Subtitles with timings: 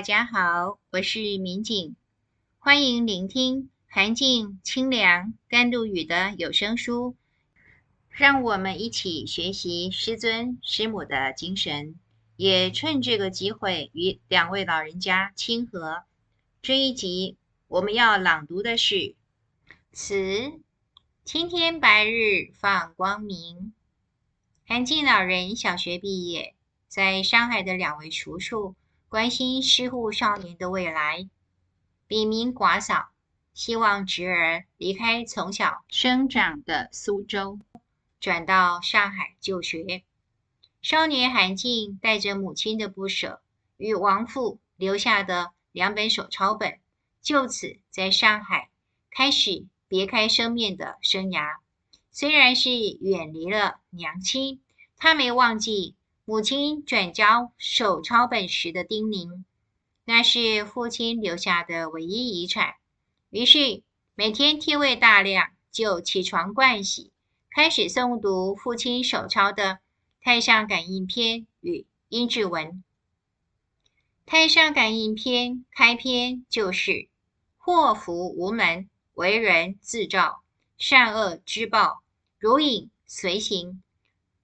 [0.00, 1.94] 大家好，我是民警，
[2.58, 7.16] 欢迎聆听涵静、清凉、甘露雨的有声书，
[8.08, 11.96] 让我们一起学习师尊师母的精神，
[12.36, 16.04] 也趁这个机会与两位老人家亲和。
[16.62, 17.36] 这一集
[17.68, 19.14] 我们要朗读的是
[19.92, 20.62] 词：
[21.26, 23.74] 青天白日放光明。
[24.66, 26.54] 韩静老人小学毕业，
[26.88, 28.74] 在上海的两位叔叔
[29.10, 31.28] 关心失护少年的未来，
[32.06, 33.10] 笔名寡嫂，
[33.52, 37.58] 希望侄儿离开从小生长的苏州，
[38.20, 40.04] 转到上海就学。
[40.80, 43.42] 少年韩静带着母亲的不舍
[43.78, 46.78] 与亡父留下的两本手抄本，
[47.20, 48.70] 就此在上海
[49.10, 51.56] 开始别开生面的生涯。
[52.12, 54.62] 虽然是远离了娘亲，
[54.96, 59.44] 他没忘记母亲转交手抄本时的叮咛，
[60.04, 62.74] 那是父亲留下的唯一遗产。
[63.30, 63.82] 于是
[64.14, 67.10] 每天天未大亮就起床盥洗，
[67.50, 69.64] 开始诵读父亲手抄的
[70.20, 72.66] 《太上感应篇》与阴騭文。
[74.26, 77.08] 《太上感应篇》开篇就是
[77.58, 80.42] “祸福无门，为人自造，
[80.78, 82.02] 善恶之报。”
[82.38, 83.82] 如影随形，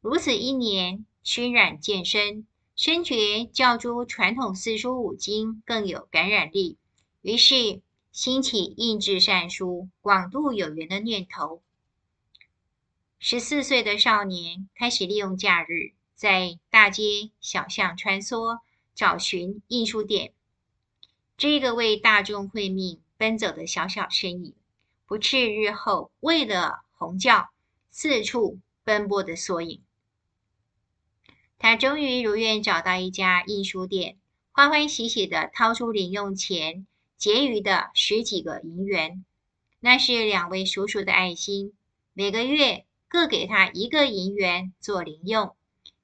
[0.00, 6.76] 如此一年，熏染渐深，深觉教诸传统四书五经更有感染力，
[7.22, 7.80] 于是
[8.12, 11.62] 兴起印制善书、广度有缘的念头。
[13.18, 18.58] 十四岁的少年开始利用假日在大街小巷穿梭，
[18.94, 20.34] 找寻印书店。
[21.38, 24.54] 这个为大众慧命奔走的小小身影，
[25.06, 27.48] 不啻日后为了弘教。
[27.90, 29.80] 四处奔波的缩影，
[31.64, 34.18] 他终于如愿找到一家印书店，
[34.52, 36.86] 欢欢喜喜地掏出零用钱，
[37.16, 39.24] 结余的十几个银元，
[39.80, 41.72] 那是两位叔叔的爱心，
[42.12, 45.56] 每个月各给他一个银元做零用，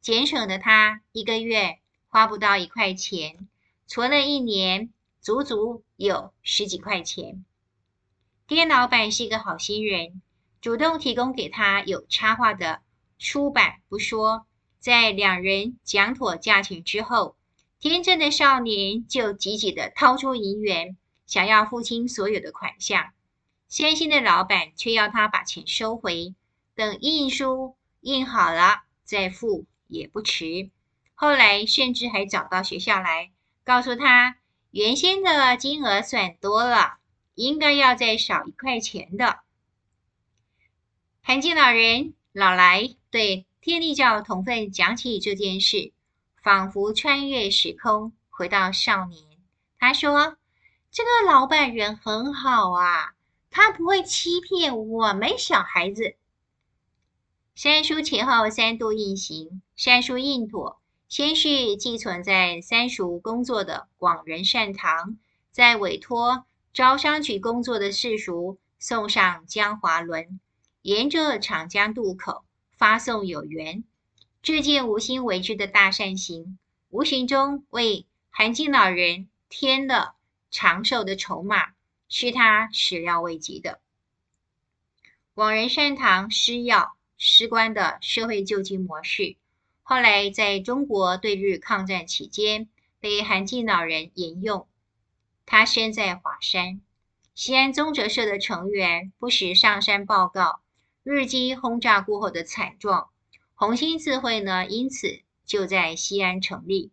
[0.00, 1.78] 节省的他一个月
[2.08, 3.46] 花不到一块钱，
[3.86, 7.44] 存了一年，足足有十几块钱。
[8.48, 10.20] 店老板是一个好心人。
[10.60, 12.82] 主动提供给他有插画的
[13.18, 14.46] 书板不说，
[14.84, 17.36] 在两人讲妥价钱之后，
[17.80, 23.14] 天真的少年就急急的掏出银元，想要付清所有的款项。
[23.66, 26.34] 先心的老板却要他把钱收回，
[26.74, 30.68] 等印书印好了再付也不迟。
[31.14, 33.30] 后来甚至还找到学校来，
[33.64, 34.36] 告诉他
[34.70, 36.98] 原先的金额算多了，
[37.34, 39.38] 应该要再少一块钱的。
[41.22, 45.94] 涵静老人老来对天地教同奋讲起这件事，
[46.42, 49.24] 仿佛穿越时空回到少年。
[49.78, 50.36] 他说
[50.92, 53.14] ：“这个老板人很好啊，
[53.48, 56.14] 他不会欺骗我们小孩子。”
[57.56, 65.16] 三书前后三度印行，三书印妥，先是寄存在三叔工作的广仁善堂，
[65.50, 66.44] 再委托
[66.74, 70.38] 招商局工作的四叔送上江华轮。
[70.82, 72.44] 沿着长江渡口
[72.84, 73.82] 发送有缘，
[74.42, 76.58] 这件无心为之的大善行，
[76.90, 80.16] 无形中为韩静老人添了
[80.50, 81.72] 长寿的筹码，
[82.10, 83.80] 是他始料未及的。
[85.32, 89.36] 广仁善堂施药施棺的社会救济模式，
[89.82, 92.68] 后来在中国对日抗战期间
[93.00, 94.68] 被韩静老人沿用。
[95.46, 96.82] 他身在华山，
[97.34, 100.60] 西安宗哲社的成员不时上山报告。
[101.04, 103.10] 日机轰炸过后的惨状，
[103.54, 106.92] 红星智慧呢，因此就在西安成立。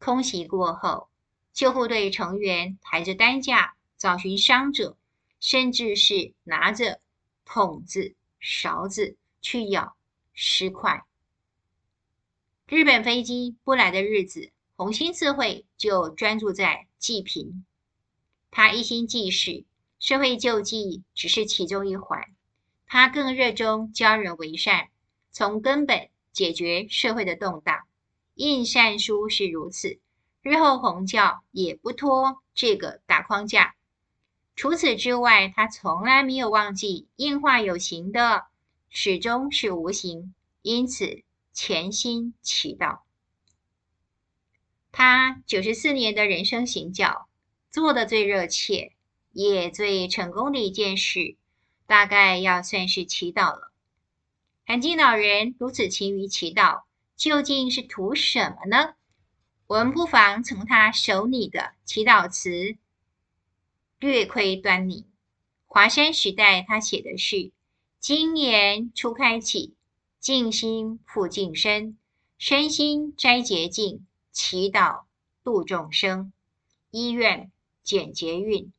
[0.00, 1.08] 空袭过后，
[1.52, 4.96] 救护队成员抬着担架找寻伤者，
[5.38, 7.00] 甚至是拿着
[7.44, 9.94] 桶子、勺子去舀
[10.34, 11.04] 尸块。
[12.66, 17.64] 日本飞机不来的日子，红星智慧就专注在济贫。
[18.50, 19.64] 他一心济世，
[20.00, 22.34] 社会救济只是其中一环。
[22.94, 24.90] 他更热衷教人为善，
[25.30, 27.84] 从根本解决社会的动荡。
[28.34, 29.98] 印善书是如此，
[30.42, 33.74] 日后弘教也不脱这个大框架。
[34.56, 38.44] 除此之外，他从来没有忘记印化有形的，
[38.90, 41.22] 始终是无形，因此
[41.54, 42.98] 潜心祈祷。
[44.90, 47.26] 他九十四年的人生行教，
[47.70, 48.92] 做的最热切
[49.32, 51.38] 也最成功的一件事。
[51.92, 53.70] 大概要算是祈祷了。
[54.64, 56.84] 韩金老人如此勤于祈祷，
[57.16, 58.94] 究竟是图什么呢？
[59.66, 62.78] 我们不妨从他手里的祈祷词
[63.98, 65.04] 略窥端倪。
[65.66, 67.52] 华山时代，他写的是
[68.00, 69.74] ：“精研初开启，
[70.18, 71.98] 静心复净身，
[72.38, 75.02] 身心斋洁净，祈祷
[75.44, 76.32] 度众生。
[76.90, 77.52] 一愿
[77.82, 78.72] 简洁运，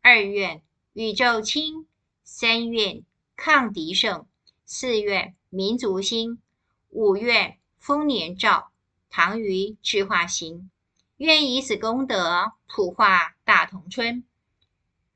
[0.00, 0.62] 二愿
[0.92, 1.88] 宇宙清，
[2.34, 3.04] 三愿
[3.36, 4.26] 抗敌胜，
[4.64, 6.40] 四愿民族兴，
[6.88, 8.72] 五愿丰年照。”
[9.10, 10.70] 唐虞智化行，
[11.18, 14.24] 愿以此功德普化大同村。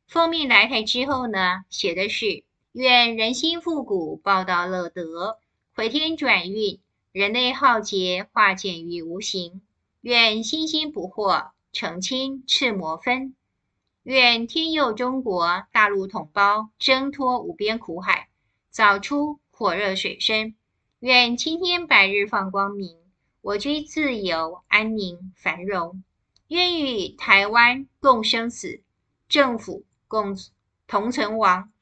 [0.06, 5.38] 奉命来台之后呢，写的是愿人心复古，报道乐德，
[5.74, 6.78] 回天转运，
[7.12, 9.62] 人类浩劫化简于无形。
[10.02, 13.34] 愿心心不惑，澄清赤魔分。
[14.06, 18.28] 愿天佑中国大陆同胞，挣脱无边苦海，
[18.70, 20.54] 早出火热水深。
[21.00, 22.96] 愿青天白日放光明。
[23.40, 26.04] 我居自由安宁繁荣，
[26.46, 28.80] 愿与台湾共生死，
[29.28, 30.38] 政府共
[30.86, 31.72] 同存亡。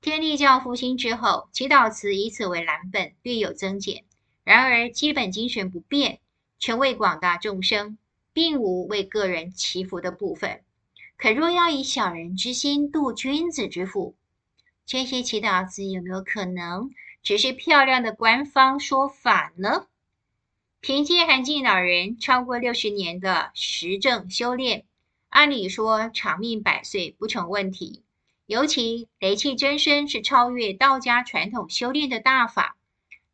[0.00, 4.04] 天地教复兴之后，祈祷词以此为蓝本，略有增减。
[4.42, 6.18] 然而基本精神不变，
[6.58, 7.96] 全为广大众生，
[8.32, 10.64] 并无为个人祈福的部分。
[11.20, 14.14] 可若要以小人之心度君子之腹，
[14.86, 16.90] 这些祈祷词有没有可能
[17.22, 19.86] 只是漂亮的官方说法呢？
[20.80, 24.86] 凭借韩静老人超过六十年的实证修炼，
[25.28, 28.02] 按理说长命百岁不成问题。
[28.46, 32.78] 尤其雷气真身是超越道家传统修炼的大法，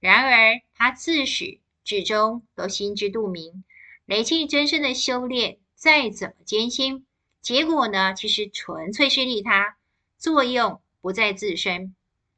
[0.01, 3.63] 然而他自始至终都心知肚明，
[4.07, 7.07] 雷气真身的修炼再怎么艰辛，
[7.47, 9.77] 结果呢，其实纯粹是利他，
[10.19, 11.95] 作用不在自身。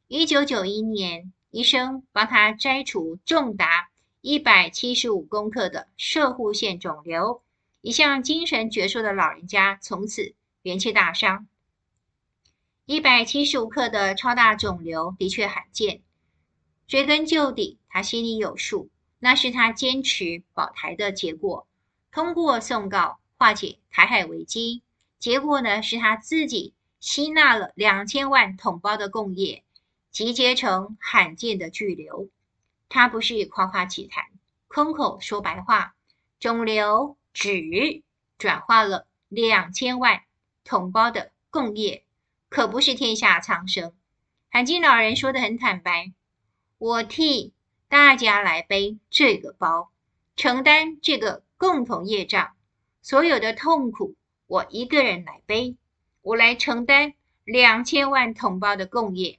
[0.06, 3.88] 一九九一年，医生帮他摘除重达。
[4.20, 7.40] 一百七十五公克的射护腺肿瘤，
[7.80, 11.48] 一向精神矍铄的老人家从此元气大伤。
[12.84, 16.02] 一百七十五克的超大肿瘤的确罕见，
[16.86, 18.90] 追根究底，他心里有数，
[19.20, 21.66] 那是他坚持保台的结果。
[22.12, 24.82] 通过送告化解台海危机，
[25.18, 29.64] 结果呢是他自己吸纳了两千万同胞的共业，
[30.10, 32.28] 集结成罕见的巨瘤。
[32.88, 34.24] 他不是夸夸其谈，
[34.66, 35.94] 空口说白话，
[36.40, 38.02] 肿瘤只
[38.38, 40.22] 转化了两千万
[40.64, 42.04] 同胞的共业，
[42.48, 43.92] 可不是天下苍生。
[44.50, 46.12] 涵静老人说的很坦白，
[46.78, 47.52] 我替
[47.88, 49.90] 大家来背这个包，
[50.36, 52.54] 承担这个共同业障，
[53.02, 54.14] 所有的痛苦
[54.48, 55.76] 我一个人来背，
[56.22, 57.14] 我来承担
[57.44, 59.38] 两千万同胞的共业。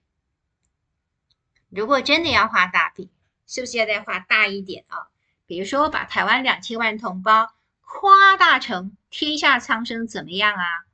[1.69, 3.09] 如果真的要画大饼。
[3.51, 5.09] 是不是要再画大一点啊？
[5.47, 7.51] 比如说，把台湾两千万同胞
[7.81, 10.85] 夸大成天下苍生，怎么样啊？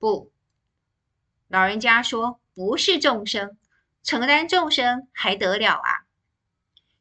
[0.00, 0.32] 不，
[1.46, 3.56] 老人家说不是众生，
[4.02, 6.06] 承担众生还得了啊？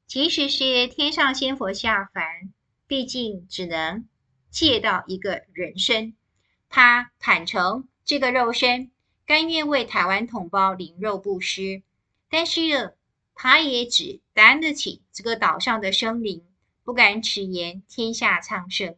[0.05, 2.53] 即使是天上仙佛下凡，
[2.85, 4.07] 毕竟只能
[4.51, 6.15] 借到一个人身，
[6.69, 8.91] 他坦诚这个肉身，
[9.25, 11.83] 甘愿为台湾同胞灵肉布施，
[12.29, 12.95] 但是。
[13.37, 16.45] 他也只担得起这个岛上的生灵，
[16.85, 18.95] 不敢矢言天下苍生，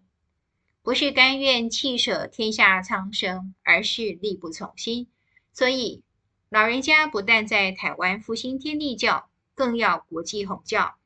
[0.84, 5.08] 不是甘愿弃舍天下苍生，而是力不从心。
[5.54, 6.04] 所以
[6.50, 10.98] 老人家不但在台湾复兴天地教，更要国际弘教，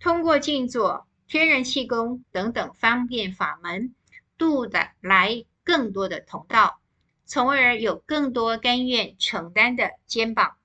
[0.00, 3.94] 通过静坐、天人气功等等方便法门，
[4.36, 6.80] 度的来更多的同道，
[7.26, 10.56] 从而有更多甘愿承担的肩膀，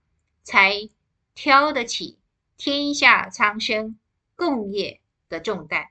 [0.41, 0.89] 才
[1.35, 2.17] 挑得起
[2.57, 3.99] 天下苍生
[4.35, 5.89] 共业的重担。